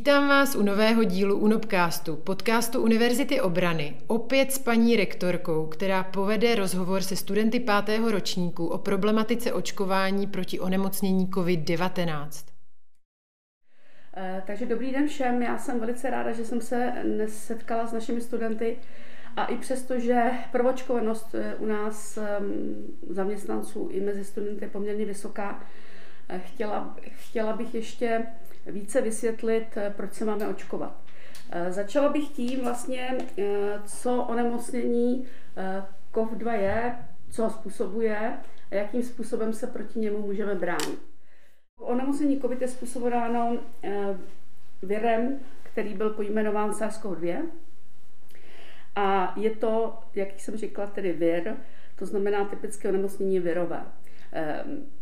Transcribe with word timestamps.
Vítám 0.00 0.28
vás 0.28 0.56
u 0.56 0.62
nového 0.62 1.04
dílu 1.04 1.38
UNOPcastu, 1.38 2.16
podcastu 2.16 2.82
Univerzity 2.82 3.40
obrany, 3.40 3.96
opět 4.06 4.52
s 4.52 4.58
paní 4.58 4.96
rektorkou, 4.96 5.66
která 5.66 6.02
povede 6.02 6.54
rozhovor 6.54 7.02
se 7.02 7.16
studenty 7.16 7.60
pátého 7.60 8.10
ročníku 8.10 8.66
o 8.66 8.78
problematice 8.78 9.52
očkování 9.52 10.26
proti 10.26 10.60
onemocnění 10.60 11.26
COVID-19. 11.26 12.28
Eh, 14.16 14.42
takže 14.46 14.66
dobrý 14.66 14.92
den 14.92 15.08
všem, 15.08 15.42
já 15.42 15.58
jsem 15.58 15.80
velice 15.80 16.10
ráda, 16.10 16.32
že 16.32 16.44
jsem 16.44 16.60
se 16.60 16.92
setkala 17.26 17.86
s 17.86 17.92
našimi 17.92 18.20
studenty 18.20 18.76
a 19.36 19.44
i 19.44 19.56
přesto, 19.56 19.98
že 19.98 20.30
prvočkovanost 20.52 21.34
eh, 21.34 21.54
u 21.54 21.66
nás 21.66 22.16
ehm, 22.16 22.74
zaměstnanců 23.08 23.88
i 23.92 24.00
mezi 24.00 24.24
studenty 24.24 24.64
je 24.64 24.68
poměrně 24.68 25.04
vysoká, 25.04 25.62
chtěla, 26.38 26.96
chtěla 27.10 27.52
bych 27.56 27.74
ještě 27.74 28.26
více 28.66 29.00
vysvětlit, 29.00 29.76
eh, 29.76 29.94
proč 29.96 30.12
se 30.12 30.24
máme 30.24 30.48
očkovat. 30.48 30.96
Eh, 31.50 31.72
začala 31.72 32.08
bych 32.08 32.28
tím 32.28 32.60
vlastně, 32.60 33.18
eh, 33.38 33.44
co 33.86 34.22
onemocnění 34.22 35.26
COV2 36.12 36.52
je, 36.52 36.96
co 37.30 37.42
ho 37.42 37.50
způsobuje 37.50 38.32
a 38.70 38.74
jakým 38.74 39.02
způsobem 39.02 39.52
se 39.52 39.66
proti 39.66 39.98
němu 39.98 40.18
můžeme 40.18 40.54
bránit. 40.54 40.98
Onemocnění 41.78 42.40
COVID 42.40 42.60
je 42.60 42.68
způsobováno 42.68 43.58
virem, 44.82 45.40
který 45.62 45.94
byl 45.94 46.10
pojmenován 46.10 46.70
SARS-CoV-2 46.70 47.42
a 48.96 49.34
je 49.36 49.50
to, 49.50 49.98
jak 50.14 50.40
jsem 50.40 50.56
řekla, 50.56 50.86
tedy 50.86 51.12
vir, 51.12 51.56
to 51.96 52.06
znamená 52.06 52.44
typické 52.44 52.88
onemocnění 52.88 53.40
virové. 53.40 53.82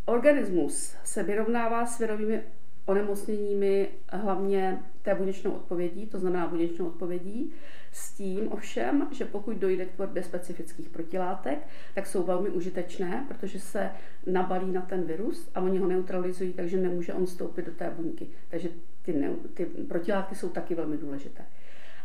Organismus 0.05 0.97
se 1.05 1.23
vyrovnává 1.23 1.87
s 1.87 1.99
virovými 1.99 2.43
onemocněními 2.87 3.89
hlavně 4.09 4.79
té 5.03 5.15
buněčnou 5.15 5.51
odpovědí, 5.51 6.07
to 6.07 6.19
znamená 6.19 6.47
buněčnou 6.47 6.87
odpovědí, 6.87 7.53
s 7.93 8.13
tím 8.13 8.53
ovšem, 8.53 9.09
že 9.13 9.25
pokud 9.25 9.57
dojde 9.57 9.85
k 9.85 9.93
tvorbě 9.93 10.23
specifických 10.23 10.89
protilátek, 10.89 11.59
tak 11.95 12.07
jsou 12.07 12.23
velmi 12.23 12.51
užitečné, 12.51 13.25
protože 13.29 13.61
se 13.61 13.91
nabalí 14.27 14.73
na 14.73 14.83
ten 14.83 15.03
virus 15.03 15.51
a 15.55 15.61
oni 15.61 15.79
ho 15.79 15.87
neutralizují, 15.87 16.53
takže 16.53 16.77
nemůže 16.77 17.15
on 17.15 17.27
vstoupit 17.27 17.67
do 17.67 17.73
té 17.73 17.91
buňky. 17.91 18.29
Takže 18.49 18.69
ty, 19.03 19.13
ne, 19.13 19.31
ty 19.55 19.65
protilátky 19.65 20.35
jsou 20.35 20.49
taky 20.49 20.75
velmi 20.75 20.97
důležité. 20.97 21.45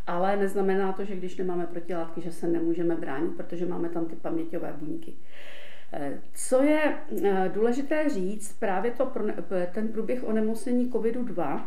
Ale 0.07 0.37
neznamená 0.37 0.93
to, 0.93 1.05
že 1.05 1.15
když 1.15 1.37
nemáme 1.37 1.67
protilátky, 1.67 2.21
že 2.21 2.31
se 2.31 2.47
nemůžeme 2.47 2.95
bránit, 2.95 3.35
protože 3.37 3.65
máme 3.65 3.89
tam 3.89 4.05
ty 4.05 4.15
paměťové 4.15 4.73
buňky. 4.79 5.13
Co 6.33 6.63
je 6.63 6.97
eh, 7.23 7.51
důležité 7.53 8.09
říct, 8.09 8.59
právě 8.59 8.91
to, 8.91 9.11
ten 9.73 9.87
průběh 9.87 10.23
onemocnění 10.23 10.91
COVID-2 10.91 11.61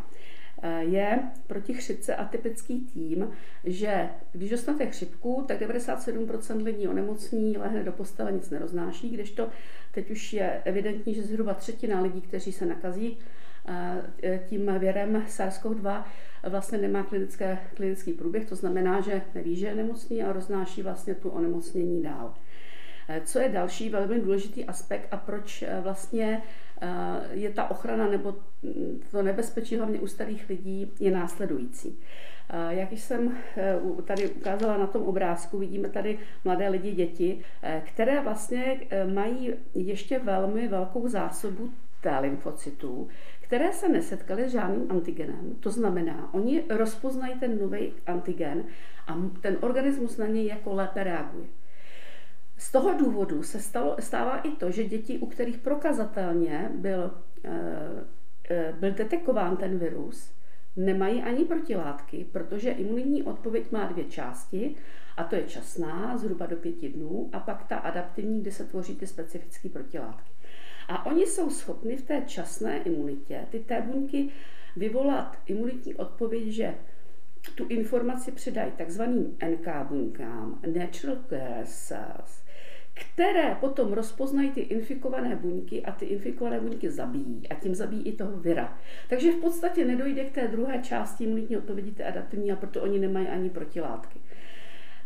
eh, 0.62 0.84
je 0.84 1.18
proti 1.46 1.74
chřipce 1.74 2.16
atypický 2.16 2.80
tím, 2.80 3.30
že 3.64 4.08
když 4.32 4.50
dostanete 4.50 4.86
chřipku, 4.86 5.44
tak 5.48 5.60
97% 5.60 6.62
lidí 6.62 6.88
onemocní, 6.88 7.56
lehne 7.58 7.84
do 7.84 7.92
postele, 7.92 8.32
nic 8.32 8.50
neroznáší, 8.50 9.10
kdežto 9.10 9.48
teď 9.92 10.10
už 10.10 10.32
je 10.32 10.62
evidentní, 10.64 11.14
že 11.14 11.22
zhruba 11.22 11.54
třetina 11.54 12.00
lidí, 12.00 12.20
kteří 12.20 12.52
se 12.52 12.66
nakazí 12.66 13.18
eh, 14.22 14.40
tím 14.46 14.78
věrem 14.78 15.24
SARS-CoV-2, 15.28 16.04
vlastně 16.48 16.78
nemá 16.78 17.02
klinické, 17.02 17.58
klinický 17.74 18.12
průběh, 18.12 18.48
to 18.48 18.56
znamená, 18.56 19.00
že 19.00 19.22
neví, 19.34 19.56
že 19.56 19.66
je 19.66 19.74
nemocný 19.74 20.22
a 20.22 20.32
roznáší 20.32 20.82
vlastně 20.82 21.14
tu 21.14 21.28
onemocnění 21.28 22.02
dál. 22.02 22.34
Eh, 23.08 23.20
co 23.24 23.38
je 23.38 23.48
další 23.48 23.90
velmi 23.90 24.20
důležitý 24.20 24.64
aspekt 24.64 25.08
a 25.10 25.16
proč 25.16 25.62
eh, 25.62 25.80
vlastně 25.80 26.42
eh, 26.80 26.88
je 27.30 27.50
ta 27.50 27.70
ochrana 27.70 28.08
nebo 28.08 28.34
to 29.10 29.22
nebezpečí 29.22 29.76
hlavně 29.76 30.00
u 30.00 30.06
starých 30.06 30.48
lidí 30.48 30.92
je 31.00 31.10
následující. 31.10 31.98
Jak 32.68 32.92
jsem 32.92 33.36
tady 34.04 34.28
ukázala 34.28 34.76
na 34.76 34.86
tom 34.86 35.02
obrázku, 35.02 35.58
vidíme 35.58 35.88
tady 35.88 36.18
mladé 36.44 36.68
lidi, 36.68 36.92
děti, 36.92 37.40
které 37.86 38.20
vlastně 38.20 38.80
mají 39.14 39.54
ještě 39.74 40.18
velmi 40.18 40.68
velkou 40.68 41.08
zásobu 41.08 41.70
T 42.00 42.18
lymfocytů, 42.18 43.08
které 43.40 43.72
se 43.72 43.88
nesetkaly 43.88 44.48
s 44.48 44.52
žádným 44.52 44.90
antigenem. 44.90 45.54
To 45.60 45.70
znamená, 45.70 46.34
oni 46.34 46.64
rozpoznají 46.68 47.34
ten 47.40 47.58
nový 47.58 47.92
antigen 48.06 48.64
a 49.06 49.16
ten 49.40 49.56
organismus 49.60 50.16
na 50.16 50.26
něj 50.26 50.46
jako 50.46 50.74
lépe 50.74 51.04
reaguje. 51.04 51.46
Z 52.58 52.72
toho 52.72 52.94
důvodu 52.98 53.42
se 53.42 53.60
stalo, 53.60 53.96
stává 54.00 54.38
i 54.38 54.50
to, 54.50 54.70
že 54.70 54.84
děti, 54.84 55.18
u 55.18 55.26
kterých 55.26 55.58
prokazatelně 55.58 56.70
byl, 56.74 57.10
eh, 57.44 58.04
eh, 58.50 58.74
byl 58.80 58.90
detekován 58.90 59.56
ten 59.56 59.78
virus, 59.78 60.32
nemají 60.76 61.22
ani 61.22 61.44
protilátky, 61.44 62.26
protože 62.32 62.70
imunitní 62.70 63.22
odpověď 63.22 63.72
má 63.72 63.86
dvě 63.86 64.04
části, 64.04 64.74
a 65.16 65.24
to 65.24 65.36
je 65.36 65.42
časná, 65.42 66.16
zhruba 66.16 66.46
do 66.46 66.56
pěti 66.56 66.88
dnů, 66.88 67.30
a 67.32 67.40
pak 67.40 67.64
ta 67.64 67.76
adaptivní, 67.76 68.40
kde 68.40 68.52
se 68.52 68.64
tvoří 68.64 68.96
ty 68.96 69.06
specifické 69.06 69.68
protilátky. 69.68 70.30
A 70.88 71.06
oni 71.06 71.26
jsou 71.26 71.50
schopni 71.50 71.96
v 71.96 72.02
té 72.02 72.22
časné 72.26 72.78
imunitě 72.78 73.46
ty 73.50 73.60
té 73.60 73.82
buňky 73.82 74.28
vyvolat 74.76 75.38
imunitní 75.46 75.94
odpověď, 75.94 76.48
že 76.48 76.74
tu 77.54 77.66
informaci 77.68 78.32
předají 78.32 78.72
takzvaným 78.72 79.36
NK 79.48 79.68
buňkám, 79.88 80.60
Natural 80.74 81.16
Killer 81.16 81.66
Cells, 81.66 82.42
které 82.96 83.56
potom 83.60 83.92
rozpoznají 83.92 84.50
ty 84.50 84.60
infikované 84.60 85.36
buňky 85.36 85.82
a 85.82 85.92
ty 85.92 86.04
infikované 86.04 86.60
buňky 86.60 86.90
zabijí 86.90 87.48
a 87.48 87.54
tím 87.54 87.74
zabijí 87.74 88.02
i 88.02 88.12
toho 88.12 88.36
vira. 88.38 88.78
Takže 89.08 89.32
v 89.32 89.36
podstatě 89.36 89.84
nedojde 89.84 90.24
k 90.24 90.32
té 90.32 90.48
druhé 90.48 90.78
části 90.82 91.24
imunitní 91.24 91.56
odpovědi, 91.56 92.02
adaptivní, 92.04 92.52
a 92.52 92.56
proto 92.56 92.82
oni 92.82 92.98
nemají 92.98 93.28
ani 93.28 93.50
protilátky. 93.50 94.18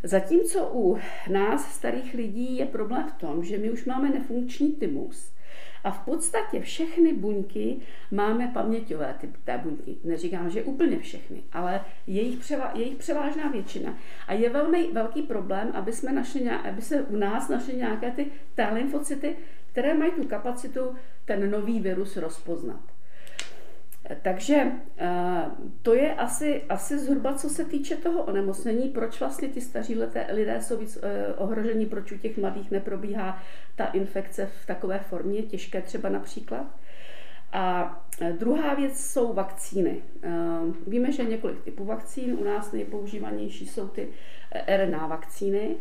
Zatímco 0.02 0.70
u 0.72 0.98
nás, 1.30 1.74
starých 1.74 2.14
lidí, 2.14 2.56
je 2.56 2.66
problém 2.66 3.08
v 3.08 3.12
tom, 3.12 3.44
že 3.44 3.58
my 3.58 3.70
už 3.70 3.84
máme 3.84 4.10
nefunkční 4.10 4.72
tymus, 4.72 5.32
a 5.84 5.90
v 5.90 6.04
podstatě 6.04 6.60
všechny 6.60 7.12
buňky 7.12 7.76
máme 8.10 8.50
paměťové 8.54 9.14
typ 9.20 9.36
té 9.44 9.58
buňky. 9.58 9.96
Neříkám, 10.04 10.50
že 10.50 10.62
úplně 10.62 10.98
všechny, 10.98 11.42
ale 11.52 11.80
je 12.06 12.22
jich, 12.22 12.38
převa, 12.38 12.72
je 12.74 12.84
jich 12.84 12.98
převážná 12.98 13.48
většina. 13.48 13.98
A 14.28 14.32
je 14.32 14.50
velmi 14.50 14.88
velký 14.92 15.22
problém, 15.22 15.70
aby, 15.74 15.92
jsme 15.92 16.12
našli, 16.12 16.50
aby 16.50 16.82
se 16.82 17.02
u 17.02 17.16
nás 17.16 17.48
našly 17.48 17.76
nějaké 17.76 18.10
ty 18.10 18.26
T 18.54 18.70
lymfocyty, 18.74 19.36
které 19.72 19.94
mají 19.94 20.12
tu 20.12 20.24
kapacitu 20.24 20.80
ten 21.24 21.50
nový 21.50 21.80
virus 21.80 22.16
rozpoznat. 22.16 22.80
Takže 24.22 24.72
eh, 24.98 25.42
to 25.82 25.94
je 25.94 26.14
asi, 26.14 26.62
asi 26.68 26.98
zhruba, 26.98 27.34
co 27.34 27.48
se 27.48 27.64
týče 27.64 27.96
toho 27.96 28.22
onemocnění, 28.22 28.88
proč 28.88 29.20
vlastně 29.20 29.48
ty 29.48 29.60
staří 29.60 29.98
lidé 30.32 30.62
jsou 30.62 30.76
víc 30.76 30.98
eh, 31.02 31.34
ohrožení, 31.34 31.86
proč 31.86 32.12
u 32.12 32.18
těch 32.18 32.38
mladých 32.38 32.70
neprobíhá 32.70 33.42
ta 33.76 33.86
infekce 33.86 34.46
v 34.62 34.66
takové 34.66 34.98
formě, 34.98 35.42
těžké 35.42 35.82
třeba 35.82 36.08
například. 36.08 36.66
A 37.52 37.96
eh, 38.20 38.32
druhá 38.32 38.74
věc 38.74 39.00
jsou 39.00 39.32
vakcíny. 39.32 40.02
Víme, 40.86 41.12
že 41.12 41.24
několik 41.24 41.62
typů 41.62 41.84
vakcín, 41.84 42.36
u 42.40 42.44
nás 42.44 42.72
nejpoužívanější 42.72 43.66
jsou 43.66 43.88
ty 43.88 44.08
RNA 44.76 45.06
vakcíny. 45.06 45.76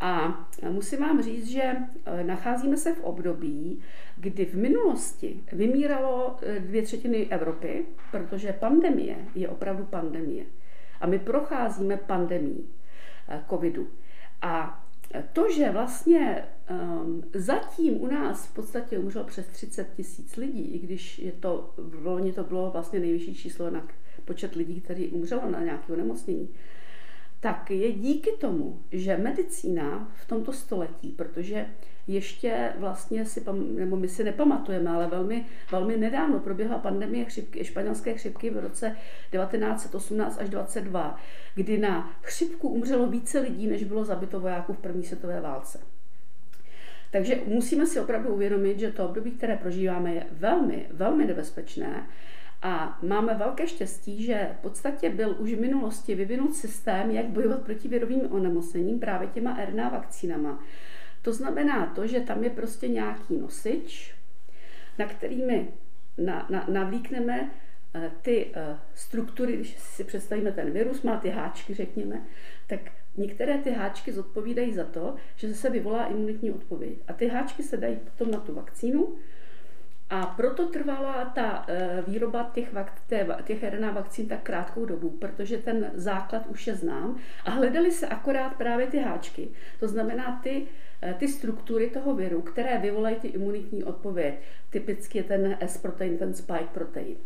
A 0.00 0.44
musím 0.70 1.00
vám 1.00 1.22
říct, 1.22 1.46
že 1.46 1.62
e, 1.62 2.24
nacházíme 2.24 2.76
se 2.76 2.94
v 2.94 3.00
období, 3.00 3.80
kdy 4.16 4.44
v 4.44 4.54
minulosti 4.54 5.40
vymíralo 5.52 6.36
e, 6.42 6.60
dvě 6.60 6.82
třetiny 6.82 7.26
Evropy, 7.26 7.84
protože 8.10 8.52
pandemie 8.52 9.16
je 9.34 9.48
opravdu 9.48 9.84
pandemie. 9.84 10.44
A 11.00 11.06
my 11.06 11.18
procházíme 11.18 11.96
pandemii 11.96 12.64
e, 13.28 13.44
covidu. 13.50 13.88
A 14.42 14.84
to, 15.32 15.50
že 15.52 15.70
vlastně 15.70 16.44
um, 16.70 17.22
zatím 17.34 18.02
u 18.02 18.06
nás 18.06 18.46
v 18.46 18.54
podstatě 18.54 18.98
umřelo 18.98 19.24
přes 19.24 19.46
30 19.46 19.94
tisíc 19.94 20.36
lidí, 20.36 20.74
i 20.74 20.78
když 20.78 21.18
je 21.18 21.32
to, 21.32 21.74
v 21.76 22.06
loni 22.06 22.32
to 22.32 22.44
bylo 22.44 22.70
vlastně 22.70 23.00
nejvyšší 23.00 23.34
číslo 23.34 23.70
na 23.70 23.86
počet 24.24 24.54
lidí, 24.54 24.80
kteří 24.80 25.08
umřelo 25.08 25.50
na 25.50 25.60
nějaké 25.60 25.92
onemocnění, 25.92 26.48
tak 27.44 27.70
je 27.70 27.92
díky 27.92 28.30
tomu, 28.30 28.82
že 28.92 29.16
medicína 29.16 30.12
v 30.14 30.28
tomto 30.28 30.52
století, 30.52 31.08
protože 31.08 31.66
ještě 32.06 32.72
vlastně 32.78 33.26
si, 33.26 33.44
nebo 33.74 33.96
my 33.96 34.08
si 34.08 34.24
nepamatujeme, 34.24 34.90
ale 34.90 35.06
velmi, 35.06 35.46
velmi 35.70 35.96
nedávno 35.96 36.40
proběhla 36.40 36.78
pandemie 36.78 37.24
chřipky, 37.24 37.64
španělské 37.64 38.14
chřipky 38.14 38.50
v 38.50 38.58
roce 38.58 38.96
1918 39.30 40.38
až 40.40 40.48
22, 40.48 41.20
kdy 41.54 41.78
na 41.78 42.16
chřipku 42.22 42.68
umřelo 42.68 43.06
více 43.06 43.40
lidí, 43.40 43.66
než 43.66 43.84
bylo 43.84 44.04
zabito 44.04 44.40
vojáků 44.40 44.72
v 44.72 44.78
první 44.78 45.04
světové 45.04 45.40
válce. 45.40 45.80
Takže 47.10 47.40
musíme 47.46 47.86
si 47.86 48.00
opravdu 48.00 48.34
uvědomit, 48.34 48.78
že 48.78 48.92
to 48.92 49.04
období, 49.04 49.30
které 49.30 49.56
prožíváme, 49.56 50.14
je 50.14 50.26
velmi, 50.32 50.86
velmi 50.90 51.24
nebezpečné 51.24 52.06
a 52.64 52.98
máme 53.02 53.34
velké 53.34 53.66
štěstí, 53.66 54.24
že 54.24 54.48
v 54.58 54.62
podstatě 54.62 55.10
byl 55.10 55.36
už 55.38 55.52
v 55.52 55.60
minulosti 55.60 56.14
vyvinut 56.14 56.54
systém, 56.54 57.10
jak 57.10 57.26
bojovat 57.26 57.62
proti 57.62 57.88
virovým 57.88 58.32
onemocněním 58.32 59.00
právě 59.00 59.28
těma 59.28 59.64
RNA 59.64 59.88
vakcínama. 59.88 60.64
To 61.22 61.32
znamená 61.32 61.86
to, 61.86 62.06
že 62.06 62.20
tam 62.20 62.44
je 62.44 62.50
prostě 62.50 62.88
nějaký 62.88 63.36
nosič, 63.36 64.14
na 64.98 65.06
který 65.06 65.42
my 65.42 65.68
na, 66.18 66.46
na, 66.50 66.66
navlíkneme 66.68 67.50
ty 68.22 68.52
struktury, 68.94 69.52
když 69.52 69.78
si 69.78 70.04
představíme 70.04 70.52
ten 70.52 70.70
virus, 70.70 71.02
má 71.02 71.16
ty 71.16 71.30
háčky, 71.30 71.74
řekněme, 71.74 72.26
tak 72.66 72.80
některé 73.16 73.58
ty 73.58 73.70
háčky 73.70 74.12
zodpovídají 74.12 74.72
za 74.72 74.84
to, 74.84 75.14
že 75.36 75.54
se 75.54 75.70
vyvolá 75.70 76.06
imunitní 76.06 76.50
odpověď. 76.50 76.98
A 77.08 77.12
ty 77.12 77.28
háčky 77.28 77.62
se 77.62 77.76
dají 77.76 77.96
potom 77.96 78.30
na 78.30 78.40
tu 78.40 78.54
vakcínu, 78.54 79.16
a 80.10 80.26
proto 80.26 80.66
trvala 80.68 81.24
ta 81.24 81.64
eh, 81.68 82.02
výroba 82.06 82.50
těch, 82.54 82.68
těch 83.44 83.62
RNA 83.62 83.90
vakcín 83.90 84.28
tak 84.28 84.42
krátkou 84.42 84.86
dobu, 84.86 85.10
protože 85.10 85.58
ten 85.58 85.90
základ 85.94 86.46
už 86.46 86.66
je 86.66 86.74
znám 86.74 87.18
a 87.44 87.50
hledali 87.50 87.92
se 87.92 88.06
akorát 88.06 88.54
právě 88.54 88.86
ty 88.86 88.98
háčky. 88.98 89.48
To 89.80 89.88
znamená 89.88 90.40
ty, 90.42 90.66
eh, 91.02 91.14
ty 91.18 91.28
struktury 91.28 91.90
toho 91.90 92.14
viru, 92.14 92.42
které 92.42 92.78
vyvolají 92.78 93.16
ty 93.16 93.28
imunitní 93.28 93.84
odpověď. 93.84 94.34
Typicky 94.70 95.18
je 95.18 95.24
ten 95.24 95.56
S-protein, 95.60 96.18
ten 96.18 96.34
spike 96.34 96.68
protein. 96.72 97.16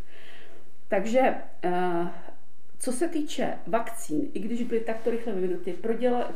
Takže 0.89 1.35
eh, 1.65 2.09
co 2.81 2.93
se 2.93 3.09
týče 3.09 3.55
vakcín, 3.67 4.29
i 4.35 4.41
když 4.41 4.63
byly 4.63 4.81
takto 4.81 5.11
rychle 5.11 5.33
vyvinuty, 5.33 5.75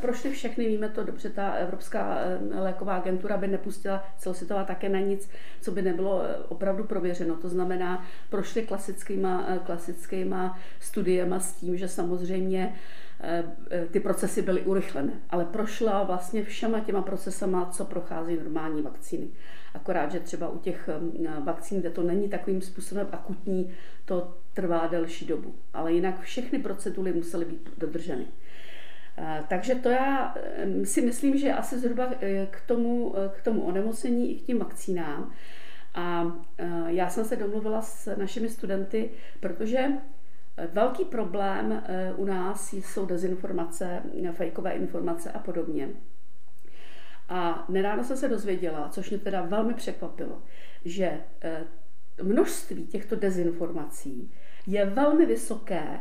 prošly 0.01 0.31
všechny, 0.31 0.67
víme 0.67 0.89
to 0.89 1.03
dobře, 1.03 1.29
ta 1.29 1.51
Evropská 1.51 2.17
eh, 2.19 2.59
léková 2.59 2.95
agentura 2.95 3.37
by 3.37 3.47
nepustila 3.47 4.03
celosvětová 4.17 4.63
také 4.63 4.89
na 4.89 4.99
nic, 4.99 5.29
co 5.61 5.71
by 5.71 5.81
nebylo 5.81 6.21
eh, 6.23 6.35
opravdu 6.47 6.83
prověřeno. 6.83 7.35
To 7.35 7.49
znamená, 7.49 8.05
prošly 8.29 8.61
klasickýma, 8.61 9.45
eh, 9.47 9.59
klasickýma 9.65 10.59
studiema 10.79 11.39
s 11.39 11.53
tím, 11.53 11.77
že 11.77 11.87
samozřejmě 11.87 12.75
ty 13.91 13.99
procesy 13.99 14.41
byly 14.41 14.61
urychlené, 14.61 15.13
ale 15.29 15.45
prošla 15.45 16.03
vlastně 16.03 16.43
všema 16.43 16.79
těma 16.79 17.01
procesama, 17.01 17.69
co 17.71 17.85
prochází 17.85 18.35
normální 18.35 18.81
vakcíny. 18.81 19.27
Akorát, 19.73 20.11
že 20.11 20.19
třeba 20.19 20.49
u 20.49 20.59
těch 20.59 20.89
vakcín, 21.43 21.79
kde 21.79 21.89
to 21.89 22.03
není 22.03 22.29
takovým 22.29 22.61
způsobem 22.61 23.07
akutní, 23.11 23.71
to 24.05 24.37
trvá 24.53 24.87
delší 24.87 25.25
dobu. 25.25 25.55
Ale 25.73 25.93
jinak 25.93 26.21
všechny 26.21 26.59
procedury 26.59 27.13
musely 27.13 27.45
být 27.45 27.69
dodrženy. 27.77 28.25
Takže 29.47 29.75
to 29.75 29.89
já 29.89 30.35
si 30.83 31.01
myslím, 31.01 31.37
že 31.37 31.53
asi 31.53 31.79
zhruba 31.79 32.09
e, 32.21 32.45
k 32.45 32.61
tomu, 32.61 33.15
k 33.37 33.41
tomu 33.41 33.61
onemocnění 33.61 34.31
i 34.31 34.39
k 34.39 34.45
těm 34.45 34.59
vakcínám. 34.59 35.33
A 35.95 36.31
já 36.87 37.09
jsem 37.09 37.25
se 37.25 37.35
domluvila 37.35 37.81
s 37.81 38.15
našimi 38.15 38.49
studenty, 38.49 39.09
protože 39.39 39.87
velký 40.71 41.05
problém 41.05 41.83
u 42.15 42.25
nás 42.25 42.73
jsou 42.73 43.05
dezinformace, 43.05 44.03
fejkové 44.31 44.71
informace 44.71 45.31
a 45.31 45.39
podobně. 45.39 45.89
A 47.29 47.65
nedávno 47.69 48.03
jsem 48.03 48.17
se 48.17 48.29
dozvěděla, 48.29 48.89
což 48.89 49.09
mě 49.09 49.19
teda 49.19 49.41
velmi 49.41 49.73
překvapilo, 49.73 50.41
že 50.85 51.21
množství 52.21 52.87
těchto 52.87 53.15
dezinformací 53.15 54.31
je 54.67 54.85
velmi 54.85 55.25
vysoké 55.25 55.99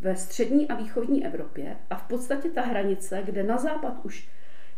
ve 0.00 0.16
střední 0.16 0.68
a 0.68 0.74
východní 0.74 1.26
Evropě 1.26 1.76
a 1.90 1.96
v 1.96 2.02
podstatě 2.02 2.48
ta 2.48 2.62
hranice, 2.62 3.22
kde 3.24 3.42
na 3.42 3.58
západ 3.58 4.00
už 4.02 4.28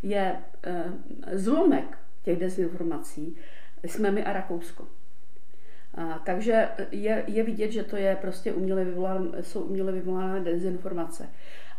je 0.03 0.35
eh, 0.63 0.83
zlomek 1.31 1.97
těch 2.23 2.39
dezinformací, 2.39 3.35
jsme 3.83 4.11
my 4.11 4.23
a 4.23 4.33
Rakousko. 4.33 4.87
A, 5.95 6.19
takže 6.25 6.69
je, 6.91 7.23
je 7.27 7.43
vidět, 7.43 7.71
že 7.71 7.83
to 7.83 7.95
je 7.95 8.15
prostě 8.21 8.53
uměle 8.53 8.83
vyvolané, 8.85 9.43
jsou 9.43 9.61
uměle 9.61 9.91
vyvolané 9.91 10.39
dezinformace. 10.39 11.29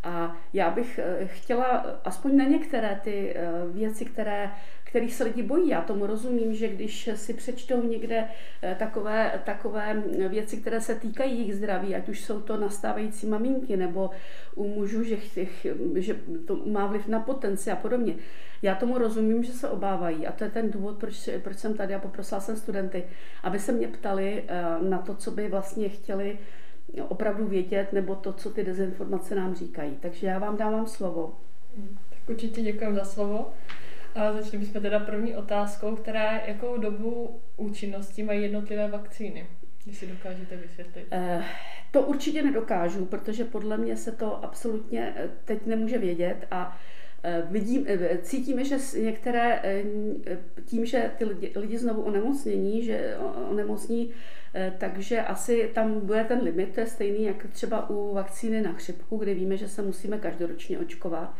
A 0.02 0.36
já 0.52 0.70
bych 0.70 0.98
eh, 0.98 1.26
chtěla 1.26 1.66
aspoň 2.04 2.36
na 2.36 2.44
některé 2.44 3.00
ty 3.04 3.34
eh, 3.36 3.50
věci, 3.72 4.04
které 4.04 4.50
kterých 4.88 5.14
se 5.14 5.24
lidi 5.24 5.42
bojí. 5.42 5.68
Já 5.68 5.80
tomu 5.82 6.06
rozumím, 6.06 6.54
že 6.54 6.68
když 6.68 7.10
si 7.14 7.34
přečtou 7.34 7.82
někde 7.82 8.28
eh, 8.62 8.76
takové, 8.78 9.40
takové 9.44 10.02
věci, 10.28 10.56
které 10.56 10.80
se 10.80 10.94
týkají 10.94 11.38
jejich 11.38 11.56
zdraví, 11.56 11.94
ať 11.94 12.08
už 12.08 12.20
jsou 12.20 12.40
to 12.40 12.56
nastávající 12.56 13.26
maminky 13.26 13.76
nebo 13.76 14.10
u 14.54 14.68
mužů, 14.68 15.02
že, 15.02 15.16
že 15.94 16.16
to 16.46 16.56
má 16.56 16.86
vliv 16.86 17.08
na 17.08 17.20
potenci 17.20 17.70
a 17.70 17.76
podobně. 17.76 18.14
Já 18.62 18.74
tomu 18.74 18.98
rozumím, 18.98 19.44
že 19.44 19.52
se 19.52 19.68
obávají 19.68 20.26
a 20.26 20.32
to 20.32 20.44
je 20.44 20.50
ten 20.50 20.70
důvod, 20.70 20.98
proč, 20.98 21.28
proč 21.42 21.58
jsem 21.58 21.74
tady 21.74 21.94
a 21.94 21.98
poprosila 21.98 22.40
jsem 22.40 22.56
studenty, 22.56 23.04
aby 23.42 23.58
se 23.58 23.72
mě 23.72 23.88
ptali 23.88 24.44
na 24.80 24.98
to, 24.98 25.14
co 25.14 25.30
by 25.30 25.48
vlastně 25.48 25.88
chtěli 25.88 26.38
opravdu 27.08 27.46
vědět, 27.46 27.92
nebo 27.92 28.14
to, 28.14 28.32
co 28.32 28.50
ty 28.50 28.64
dezinformace 28.64 29.34
nám 29.34 29.54
říkají. 29.54 29.96
Takže 30.00 30.26
já 30.26 30.38
vám 30.38 30.56
dávám 30.56 30.86
slovo. 30.86 31.34
Tak 32.10 32.28
určitě 32.28 32.62
děkuji 32.62 32.94
za 32.94 33.04
slovo. 33.04 33.52
A 34.14 34.32
začali 34.32 34.58
bychom 34.58 34.82
teda 34.82 34.98
první 34.98 35.36
otázkou, 35.36 35.96
která 35.96 36.38
jakou 36.38 36.78
dobu 36.78 37.40
účinnosti 37.56 38.22
mají 38.22 38.42
jednotlivé 38.42 38.88
vakcíny, 38.88 39.46
když 39.84 39.98
si 39.98 40.06
dokážete 40.06 40.56
vysvětlit. 40.56 41.06
Eh, 41.10 41.44
to 41.90 42.02
určitě 42.02 42.42
nedokážu, 42.42 43.04
protože 43.04 43.44
podle 43.44 43.76
mě 43.76 43.96
se 43.96 44.12
to 44.12 44.44
absolutně 44.44 45.14
eh, 45.16 45.28
teď 45.44 45.66
nemůže 45.66 45.98
vědět 45.98 46.46
a 46.50 46.78
eh, 47.22 47.42
Vidím, 47.50 47.84
eh, 47.88 48.18
cítíme, 48.22 48.64
že 48.64 48.76
některé 49.02 49.62
tím, 50.64 50.86
že 50.86 51.10
ty 51.18 51.24
lidi, 51.24 51.52
lidi 51.56 51.78
znovu 51.78 52.02
onemocnění, 52.02 52.84
že 52.84 53.16
onemocní 53.50 54.10
takže 54.78 55.22
asi 55.22 55.70
tam 55.74 56.00
bude 56.06 56.24
ten 56.24 56.42
limit, 56.42 56.74
to 56.74 56.80
je 56.80 56.86
stejný 56.86 57.24
jak 57.24 57.46
třeba 57.46 57.90
u 57.90 58.14
vakcíny 58.14 58.62
na 58.62 58.72
chřipku, 58.72 59.16
kde 59.16 59.34
víme, 59.34 59.56
že 59.56 59.68
se 59.68 59.82
musíme 59.82 60.18
každoročně 60.18 60.78
očkovat. 60.78 61.34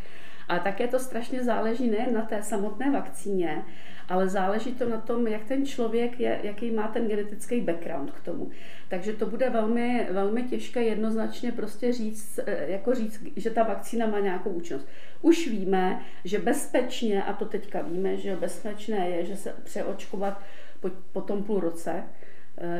A 0.49 0.59
také 0.59 0.89
to 0.89 0.99
strašně 0.99 1.45
záleží 1.45 1.91
nejen 1.91 2.15
na 2.15 2.23
té 2.23 2.43
samotné 2.43 2.91
vakcíně, 2.91 3.65
ale 4.09 4.29
záleží 4.29 4.75
to 4.75 4.89
na 4.89 5.01
tom, 5.01 5.27
jak 5.27 5.45
ten 5.45 5.67
člověk 5.67 6.21
je, 6.21 6.41
jaký 6.43 6.71
má 6.71 6.89
ten 6.89 7.09
genetický 7.09 7.61
background 7.61 8.11
k 8.11 8.21
tomu. 8.21 8.51
Takže 8.89 9.13
to 9.13 9.27
bude 9.27 9.51
velmi, 9.51 10.07
velmi 10.11 10.43
těžké 10.43 10.83
jednoznačně 10.83 11.53
prostě 11.53 11.93
říct, 11.93 12.41
eh, 12.47 12.71
jako 12.71 12.95
říct, 12.95 13.25
že 13.37 13.51
ta 13.51 13.63
vakcína 13.63 14.07
má 14.07 14.21
nějakou 14.21 14.51
účinnost. 14.51 14.89
Už 15.23 15.49
víme, 15.49 16.03
že 16.25 16.39
bezpečně, 16.39 17.23
a 17.23 17.33
to 17.33 17.45
teďka 17.45 17.83
víme, 17.83 18.17
že 18.17 18.37
bezpečné 18.37 19.11
je, 19.11 19.25
že 19.25 19.37
se 19.37 19.55
přeočkovat 19.65 20.43
po, 20.81 20.91
po 21.13 21.21
tom 21.21 21.43
půl 21.43 21.61
roce, 21.61 22.03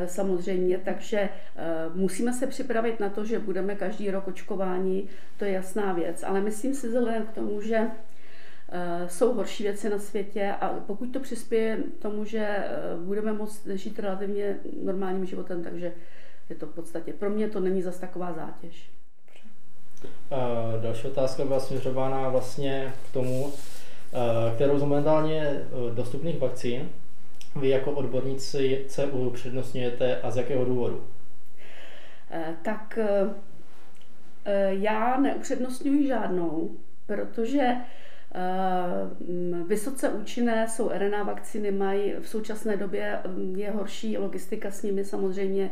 samozřejmě, 0.05 0.77
takže 0.77 1.19
eh, 1.19 1.29
musíme 1.93 2.33
se 2.33 2.47
připravit 2.47 2.99
na 2.99 3.09
to, 3.09 3.25
že 3.25 3.39
budeme 3.39 3.75
každý 3.75 4.11
rok 4.11 4.27
očkováni, 4.27 5.07
to 5.37 5.45
je 5.45 5.51
jasná 5.51 5.93
věc, 5.93 6.23
ale 6.23 6.41
myslím 6.41 6.73
si 6.73 6.87
vzhledem 6.87 7.25
k 7.25 7.31
tomu, 7.31 7.61
že 7.61 7.77
eh, 7.77 9.09
jsou 9.09 9.33
horší 9.33 9.63
věci 9.63 9.89
na 9.89 9.99
světě 9.99 10.53
a 10.61 10.69
pokud 10.87 11.05
to 11.05 11.19
přispěje 11.19 11.77
tomu, 11.99 12.25
že 12.25 12.63
budeme 13.05 13.33
moct 13.33 13.67
žít 13.67 13.99
relativně 13.99 14.57
normálním 14.83 15.25
životem, 15.25 15.63
takže 15.63 15.93
je 16.49 16.55
to 16.55 16.65
v 16.65 16.75
podstatě, 16.75 17.13
pro 17.13 17.29
mě 17.29 17.49
to 17.49 17.59
není 17.59 17.81
zas 17.81 17.97
taková 17.97 18.33
zátěž. 18.33 18.89
Další 20.81 21.07
otázka 21.07 21.45
byla 21.45 21.59
směřována 21.59 22.29
vlastně 22.29 22.93
k 23.09 23.13
tomu, 23.13 23.53
kterou 24.55 24.79
z 24.79 24.81
momentálně 24.81 25.61
dostupných 25.93 26.39
vakcín 26.39 26.89
vy 27.55 27.69
jako 27.69 27.91
odborníci 27.91 28.85
se 28.87 29.05
upřednostňujete 29.05 30.21
a 30.21 30.31
z 30.31 30.37
jakého 30.37 30.65
důvodu? 30.65 31.03
Eh, 32.31 32.55
tak 32.61 32.97
eh, 33.01 33.33
eh, 34.45 34.69
já 34.73 35.19
neupřednostňuji 35.19 36.07
žádnou, 36.07 36.77
protože 37.05 37.75
vysoce 39.67 40.09
účinné 40.09 40.67
jsou 40.69 40.89
RNA 40.89 41.23
vakcíny, 41.23 41.71
mají 41.71 42.13
v 42.21 42.27
současné 42.27 42.77
době 42.77 43.19
je 43.55 43.71
horší 43.71 44.17
logistika 44.17 44.71
s 44.71 44.83
nimi 44.83 45.05
samozřejmě. 45.05 45.71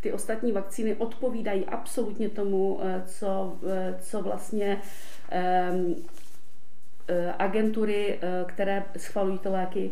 Ty 0.00 0.12
ostatní 0.12 0.52
vakcíny 0.52 0.94
odpovídají 0.94 1.66
absolutně 1.66 2.28
tomu, 2.28 2.80
co, 3.04 3.58
co 3.98 4.22
vlastně 4.22 4.80
agentury, 7.38 8.20
které 8.46 8.84
schvalují 8.96 9.38
ty 9.38 9.48
léky, 9.48 9.90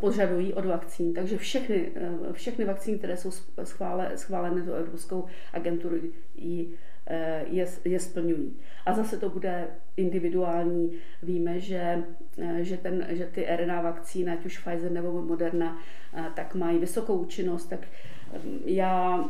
požadují 0.00 0.54
od 0.54 0.64
vakcín. 0.64 1.14
Takže 1.14 1.38
všechny, 1.38 1.92
eh, 1.96 2.32
všechny 2.32 2.64
vakcíny, 2.64 2.98
které 2.98 3.16
jsou 3.16 3.30
schvále, 3.64 4.12
schválené 4.16 4.62
do 4.62 4.74
Evropskou 4.74 5.24
agenturu, 5.52 5.96
eh, 7.06 7.44
je, 7.46 7.66
je 7.84 8.00
splňují. 8.00 8.56
A 8.86 8.92
zase 8.92 9.16
to 9.16 9.28
bude 9.28 9.66
individuální. 9.96 10.92
Víme, 11.22 11.60
že, 11.60 12.04
že, 12.60 12.76
ten, 12.76 13.06
že 13.08 13.26
ty 13.26 13.46
RNA 13.56 13.80
vakcíny, 13.80 14.32
ať 14.32 14.46
už 14.46 14.58
Pfizer 14.58 14.90
nebo 14.90 15.22
Moderna, 15.22 15.78
tak 16.34 16.54
mají 16.54 16.78
vysokou 16.78 17.16
účinnost, 17.16 17.66
tak 17.66 17.80
já 18.64 19.24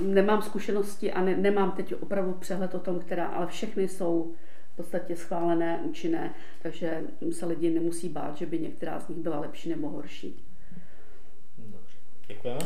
nemám 0.00 0.42
zkušenosti 0.42 1.12
a 1.12 1.20
ne, 1.20 1.36
nemám 1.36 1.72
teď 1.72 1.94
opravdu 2.00 2.32
přehled 2.32 2.74
o 2.74 2.78
tom, 2.78 2.98
která, 2.98 3.26
ale 3.26 3.46
všechny 3.46 3.88
jsou 3.88 4.34
v 4.74 4.76
podstatě 4.76 5.16
schválené, 5.16 5.78
účinné, 5.82 6.34
takže 6.62 7.02
se 7.32 7.46
lidi 7.46 7.70
nemusí 7.70 8.08
bát, 8.08 8.36
že 8.36 8.46
by 8.46 8.58
některá 8.58 9.00
z 9.00 9.08
nich 9.08 9.18
byla 9.18 9.40
lepší 9.40 9.68
nebo 9.68 9.88
horší. 9.88 10.44
Dobře, 11.58 11.96
děkujeme. 12.26 12.60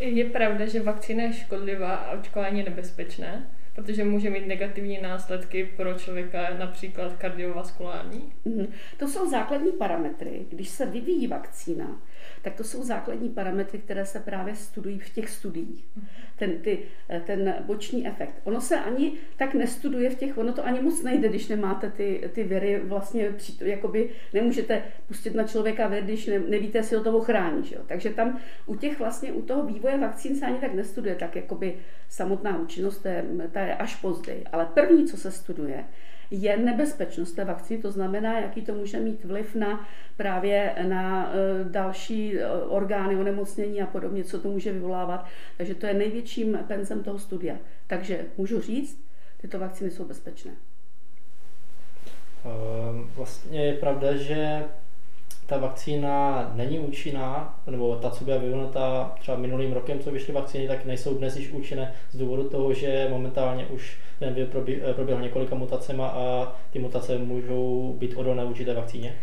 Je 0.00 0.24
pravda, 0.24 0.66
že 0.66 0.82
vakcína 0.82 1.22
je 1.22 1.32
škodlivá 1.32 1.94
a 1.94 2.18
očkování 2.18 2.58
je 2.58 2.64
nebezpečné? 2.64 3.50
Protože 3.74 4.04
může 4.04 4.30
mít 4.30 4.46
negativní 4.46 5.00
následky 5.02 5.70
pro 5.76 5.94
člověka, 5.94 6.56
například 6.58 7.12
kardiovaskulární? 7.12 8.32
Mm-hmm. 8.46 8.68
To 8.96 9.08
jsou 9.08 9.30
základní 9.30 9.72
parametry. 9.72 10.46
Když 10.50 10.68
se 10.68 10.86
vyvíjí 10.86 11.26
vakcína, 11.26 12.00
tak 12.42 12.54
to 12.54 12.64
jsou 12.64 12.82
základní 12.82 13.28
parametry, 13.28 13.78
které 13.78 14.06
se 14.06 14.20
právě 14.20 14.54
studují 14.54 14.98
v 14.98 15.10
těch 15.10 15.28
studiích. 15.28 15.84
Ten, 16.36 16.58
ty, 16.58 16.78
ten 17.26 17.54
boční 17.66 18.06
efekt. 18.06 18.34
Ono 18.44 18.60
se 18.60 18.76
ani 18.76 19.12
tak 19.36 19.54
nestuduje 19.54 20.10
v 20.10 20.14
těch, 20.14 20.38
ono 20.38 20.52
to 20.52 20.66
ani 20.66 20.80
moc 20.80 21.02
nejde, 21.02 21.28
když 21.28 21.48
nemáte 21.48 21.90
ty, 21.90 22.30
ty 22.32 22.44
viry, 22.44 22.80
vlastně 22.84 23.34
jakoby 23.60 24.10
nemůžete 24.32 24.82
pustit 25.06 25.34
na 25.34 25.44
člověka 25.44 25.88
vir, 25.88 26.02
když 26.02 26.26
ne, 26.26 26.38
nevíte, 26.38 26.78
jestli 26.78 26.96
ho 26.96 27.02
to 27.02 27.16
ochrání. 27.16 27.64
Že 27.64 27.74
jo? 27.74 27.82
Takže 27.86 28.10
tam 28.10 28.40
u 28.66 28.76
těch 28.76 28.98
vlastně, 28.98 29.32
u 29.32 29.42
toho 29.42 29.66
vývoje 29.66 29.98
vakcín 29.98 30.36
se 30.36 30.46
ani 30.46 30.58
tak 30.58 30.74
nestuduje, 30.74 31.14
tak 31.14 31.36
jakoby 31.36 31.74
samotná 32.08 32.58
účinnost, 32.58 33.06
ta 33.52 33.63
je 33.64 33.76
až 33.76 33.96
později. 33.96 34.44
Ale 34.52 34.66
první, 34.74 35.06
co 35.06 35.16
se 35.16 35.30
studuje, 35.30 35.84
je 36.30 36.56
nebezpečnost 36.56 37.32
té 37.32 37.44
vakcíny, 37.44 37.82
to 37.82 37.90
znamená, 37.90 38.40
jaký 38.40 38.62
to 38.62 38.74
může 38.74 39.00
mít 39.00 39.24
vliv 39.24 39.54
na 39.54 39.88
právě 40.16 40.74
na 40.88 41.32
e, 41.32 41.64
další 41.64 42.38
e, 42.38 42.46
orgány 42.48 43.16
onemocnění 43.16 43.82
a 43.82 43.86
podobně, 43.86 44.24
co 44.24 44.40
to 44.40 44.48
může 44.48 44.72
vyvolávat. 44.72 45.26
Takže 45.56 45.74
to 45.74 45.86
je 45.86 45.94
největším 45.94 46.58
penzem 46.68 47.02
toho 47.02 47.18
studia. 47.18 47.56
Takže 47.86 48.24
můžu 48.36 48.60
říct, 48.60 49.04
tyto 49.40 49.58
vakcíny 49.58 49.90
jsou 49.90 50.04
bezpečné. 50.04 50.52
Ehm, 52.44 53.10
vlastně 53.16 53.64
je 53.66 53.72
pravda, 53.72 54.16
že 54.16 54.64
ta 55.46 55.58
vakcína 55.58 56.52
není 56.54 56.78
účinná, 56.78 57.60
nebo 57.66 57.96
ta, 57.96 58.10
co 58.10 58.24
byla 58.24 58.36
vyvinutá 58.36 59.14
třeba 59.20 59.36
minulým 59.36 59.72
rokem, 59.72 59.98
co 59.98 60.10
vyšly 60.10 60.32
vakcíny, 60.32 60.68
tak 60.68 60.84
nejsou 60.84 61.14
dnes 61.14 61.36
již 61.36 61.50
účinné 61.50 61.94
z 62.10 62.18
důvodu 62.18 62.48
toho, 62.48 62.74
že 62.74 63.06
momentálně 63.10 63.66
už 63.66 63.98
ten 64.18 64.34
vir 64.34 64.46
proběhl 64.94 65.22
několika 65.22 65.54
mutacema 65.54 66.08
a 66.08 66.56
ty 66.70 66.78
mutace 66.78 67.18
můžou 67.18 67.96
být 67.98 68.14
odolné 68.14 68.44
vůči 68.44 68.64
té 68.64 68.74
vakcíně? 68.74 69.14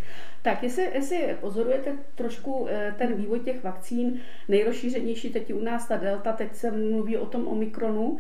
Tak, 0.42 0.64
jestli, 0.64 0.84
jestli 0.94 1.38
pozorujete 1.42 1.98
trošku 2.16 2.68
eh, 2.70 2.96
ten 2.98 3.16
vývoj 3.16 3.40
těch 3.40 3.64
vakcín, 3.64 4.20
nejrozšířenější 4.48 5.30
teď 5.30 5.54
u 5.54 5.64
nás 5.64 5.88
ta 5.88 5.98
delta, 5.98 6.34
teď 6.34 6.56
se 6.56 6.72
mluví 6.72 7.18
o 7.18 7.26
tom 7.26 7.48
omikronu, 7.48 8.18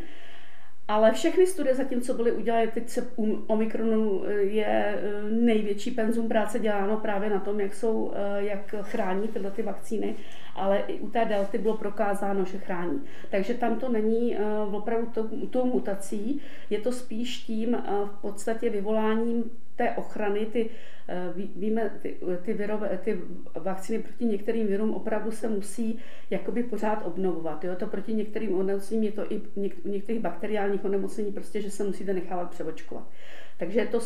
ale 0.91 1.12
všechny 1.12 1.48
studie 1.48 1.75
zatím, 1.75 2.01
co 2.01 2.13
byly 2.13 2.31
udělány, 2.31 2.67
teď 2.67 2.89
se 2.89 3.07
u 3.15 3.43
Omikronu 3.48 4.24
eh, 4.25 4.33
je 4.33 4.65
eh, 4.65 5.24
největší 5.31 5.91
penzum 5.91 6.27
práce 6.27 6.60
děláno 6.60 6.98
právě 6.98 7.29
na 7.29 7.39
tom, 7.39 7.60
jak, 7.60 7.75
jsou, 7.75 8.13
eh, 8.15 8.43
jak 8.43 8.75
chrání 8.81 9.27
tyhle 9.27 9.51
ty 9.51 9.62
vakcíny, 9.62 10.15
ale 10.55 10.83
i 10.88 11.00
u 11.00 11.10
té 11.10 11.25
delty 11.25 11.57
bylo 11.57 11.77
prokázáno, 11.77 12.45
že 12.45 12.57
chrání. 12.57 13.01
Takže 13.29 13.53
tam 13.53 13.79
to 13.79 13.89
není 13.89 14.38
opravdu 14.71 15.07
tou, 15.13 15.27
tou 15.50 15.65
mutací, 15.65 16.41
je 16.69 16.79
to 16.79 16.91
spíš 16.91 17.38
tím 17.38 17.77
v 18.05 18.21
podstatě 18.21 18.69
vyvoláním 18.69 19.43
té 19.75 19.92
ochrany, 19.92 20.46
ty, 20.46 20.70
eh, 21.08 21.34
víme, 21.56 22.00
ty, 22.01 22.18
ty, 22.42 22.54
virové, 22.54 23.00
ty 23.04 23.22
vakcíny 23.56 24.00
proti 24.00 24.25
některým 24.25 24.68
virům 24.68 24.94
opravdu 24.94 25.32
se 25.32 25.48
musí 25.48 26.00
jakoby 26.30 26.63
pořád 26.63 27.06
obnovovat. 27.06 27.63
Jo? 27.63 27.75
To 27.75 27.88
proti 27.88 28.13
některým 28.13 28.56
onemocněním 28.56 29.04
je 29.04 29.12
to 29.12 29.32
i 29.34 29.42
u 29.84 29.90
některých 29.90 30.22
bakteriálních 30.22 30.86
onemocnění, 30.86 31.32
prostě, 31.32 31.62
že 31.62 31.72
se 31.72 31.84
musíte 31.84 32.13
nechávat 32.13 32.50
převočkovat. 32.50 33.10
Takže 33.58 33.86
to, 33.86 34.00